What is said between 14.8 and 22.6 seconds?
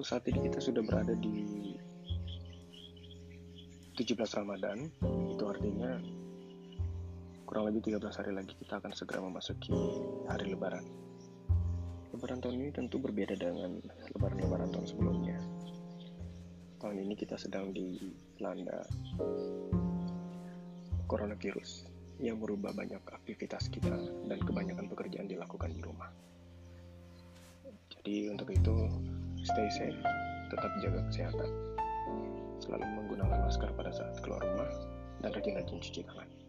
sebelumnya. Tahun ini kita sedang dilanda coronavirus yang